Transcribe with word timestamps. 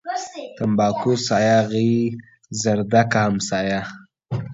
تنباکو 0.57 1.13
سايه 1.27 1.57
غيي، 1.71 2.01
زردکه 2.61 3.19
همسايه. 3.25 3.81